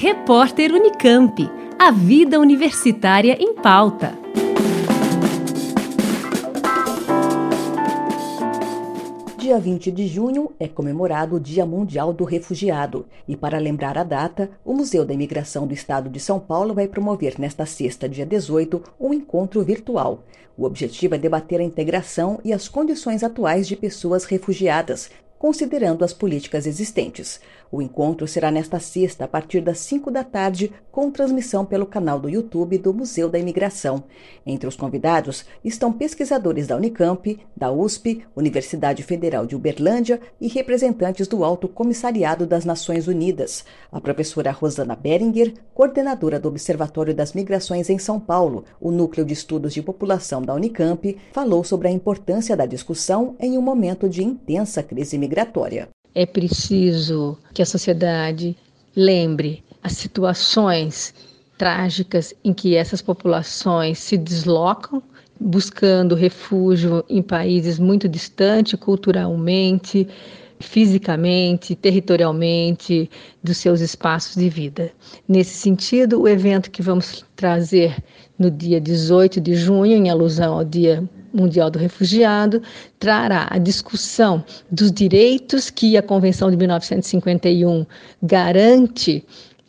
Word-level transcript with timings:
Repórter 0.00 0.72
Unicamp. 0.72 1.50
A 1.76 1.90
vida 1.90 2.38
universitária 2.38 3.36
em 3.40 3.52
pauta. 3.52 4.16
Dia 9.36 9.58
20 9.58 9.90
de 9.90 10.06
junho 10.06 10.52
é 10.60 10.68
comemorado 10.68 11.34
o 11.34 11.40
Dia 11.40 11.66
Mundial 11.66 12.12
do 12.12 12.22
Refugiado. 12.22 13.06
E 13.26 13.34
para 13.34 13.58
lembrar 13.58 13.98
a 13.98 14.04
data, 14.04 14.48
o 14.64 14.72
Museu 14.72 15.04
da 15.04 15.12
Imigração 15.12 15.66
do 15.66 15.74
Estado 15.74 16.08
de 16.08 16.20
São 16.20 16.38
Paulo 16.38 16.74
vai 16.74 16.86
promover 16.86 17.34
nesta 17.36 17.66
sexta, 17.66 18.08
dia 18.08 18.24
18, 18.24 18.80
um 19.00 19.12
encontro 19.12 19.64
virtual. 19.64 20.22
O 20.56 20.64
objetivo 20.64 21.16
é 21.16 21.18
debater 21.18 21.60
a 21.60 21.64
integração 21.64 22.38
e 22.44 22.52
as 22.52 22.68
condições 22.68 23.24
atuais 23.24 23.66
de 23.66 23.74
pessoas 23.74 24.24
refugiadas, 24.24 25.10
considerando 25.38 26.04
as 26.04 26.12
políticas 26.12 26.66
existentes. 26.66 27.40
O 27.70 27.82
encontro 27.82 28.26
será 28.26 28.50
nesta 28.50 28.80
sexta, 28.80 29.24
a 29.24 29.28
partir 29.28 29.60
das 29.60 29.78
5 29.80 30.10
da 30.10 30.24
tarde, 30.24 30.72
com 30.90 31.10
transmissão 31.10 31.66
pelo 31.66 31.86
canal 31.86 32.18
do 32.18 32.28
YouTube 32.28 32.78
do 32.78 32.94
Museu 32.94 33.28
da 33.28 33.38
Imigração. 33.38 34.04
Entre 34.46 34.66
os 34.66 34.74
convidados 34.74 35.44
estão 35.62 35.92
pesquisadores 35.92 36.66
da 36.66 36.76
Unicamp, 36.76 37.38
da 37.54 37.70
USP, 37.70 38.24
Universidade 38.34 39.02
Federal 39.02 39.46
de 39.46 39.54
Uberlândia 39.54 40.18
e 40.40 40.48
representantes 40.48 41.28
do 41.28 41.44
Alto 41.44 41.68
Comissariado 41.68 42.46
das 42.46 42.64
Nações 42.64 43.06
Unidas. 43.06 43.64
A 43.92 44.00
professora 44.00 44.50
Rosana 44.50 44.96
Beringer, 44.96 45.52
coordenadora 45.74 46.40
do 46.40 46.48
Observatório 46.48 47.14
das 47.14 47.34
Migrações 47.34 47.90
em 47.90 47.98
São 47.98 48.18
Paulo, 48.18 48.64
o 48.80 48.90
Núcleo 48.90 49.26
de 49.26 49.34
Estudos 49.34 49.74
de 49.74 49.82
População 49.82 50.40
da 50.40 50.54
Unicamp, 50.54 51.16
falou 51.32 51.62
sobre 51.62 51.88
a 51.88 51.92
importância 51.92 52.56
da 52.56 52.64
discussão 52.64 53.36
em 53.38 53.58
um 53.58 53.62
momento 53.62 54.08
de 54.08 54.24
intensa 54.24 54.82
crise 54.82 55.18
migratória. 55.18 55.27
É 56.14 56.26
preciso 56.26 57.38
que 57.54 57.62
a 57.62 57.66
sociedade 57.66 58.56
lembre 58.96 59.62
as 59.82 59.92
situações 59.92 61.14
trágicas 61.56 62.34
em 62.44 62.52
que 62.52 62.76
essas 62.76 63.02
populações 63.02 63.98
se 63.98 64.16
deslocam 64.16 65.02
buscando 65.40 66.14
refúgio 66.14 67.04
em 67.08 67.22
países 67.22 67.78
muito 67.78 68.08
distantes 68.08 68.78
culturalmente, 68.78 70.08
fisicamente, 70.60 71.76
territorialmente 71.76 73.08
dos 73.42 73.58
seus 73.58 73.80
espaços 73.80 74.34
de 74.34 74.48
vida. 74.48 74.90
Nesse 75.28 75.54
sentido, 75.54 76.20
o 76.20 76.28
evento 76.28 76.70
que 76.70 76.82
vamos 76.82 77.24
trazer 77.36 78.02
no 78.38 78.50
dia 78.50 78.80
18 78.80 79.40
de 79.40 79.54
junho, 79.54 79.96
em 79.96 80.10
alusão 80.10 80.58
ao 80.58 80.64
Dia 80.64 81.08
Mundial 81.32 81.70
do 81.70 81.78
Refugiado, 81.78 82.62
trará 82.98 83.48
a 83.50 83.58
discussão 83.58 84.44
dos 84.70 84.90
direitos 84.90 85.70
que 85.70 85.96
a 85.96 86.02
Convenção 86.02 86.50
de 86.50 86.56
1951 86.56 87.86
garante 88.22 89.24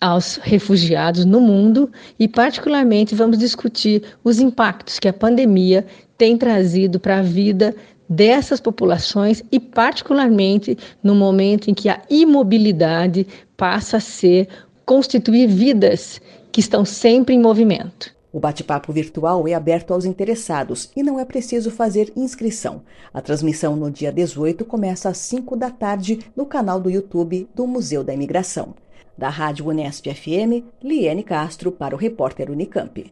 aos 0.00 0.36
refugiados 0.36 1.24
no 1.24 1.40
mundo 1.40 1.90
e, 2.18 2.28
particularmente, 2.28 3.14
vamos 3.14 3.38
discutir 3.38 4.02
os 4.22 4.38
impactos 4.38 4.98
que 4.98 5.08
a 5.08 5.12
pandemia 5.12 5.86
tem 6.18 6.36
trazido 6.36 7.00
para 7.00 7.20
a 7.20 7.22
vida 7.22 7.74
dessas 8.08 8.60
populações 8.60 9.42
e, 9.50 9.58
particularmente, 9.58 10.76
no 11.02 11.14
momento 11.14 11.70
em 11.70 11.74
que 11.74 11.88
a 11.88 12.02
imobilidade 12.10 13.26
passa 13.56 13.96
a 13.96 14.00
ser 14.00 14.48
constituir 14.84 15.48
vidas 15.48 16.20
que 16.52 16.60
estão 16.60 16.84
sempre 16.84 17.34
em 17.34 17.40
movimento. 17.40 18.14
O 18.34 18.40
bate-papo 18.40 18.92
virtual 18.92 19.46
é 19.46 19.54
aberto 19.54 19.94
aos 19.94 20.04
interessados 20.04 20.90
e 20.96 21.04
não 21.04 21.20
é 21.20 21.24
preciso 21.24 21.70
fazer 21.70 22.12
inscrição. 22.16 22.82
A 23.12 23.20
transmissão 23.20 23.76
no 23.76 23.88
dia 23.88 24.10
18 24.10 24.64
começa 24.64 25.08
às 25.08 25.18
5 25.18 25.56
da 25.56 25.70
tarde 25.70 26.18
no 26.34 26.44
canal 26.44 26.80
do 26.80 26.90
YouTube 26.90 27.48
do 27.54 27.64
Museu 27.64 28.02
da 28.02 28.12
Imigração. 28.12 28.74
Da 29.16 29.28
Rádio 29.28 29.68
Unesp 29.68 30.12
FM, 30.12 30.66
Liane 30.82 31.22
Castro 31.22 31.70
para 31.70 31.94
o 31.94 31.98
repórter 31.98 32.50
Unicamp. 32.50 33.06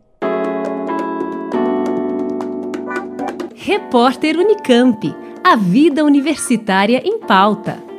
Repórter 3.55 4.37
Unicamp. 4.37 5.15
A 5.45 5.55
vida 5.55 6.05
universitária 6.05 7.01
em 7.05 7.21
pauta. 7.21 7.92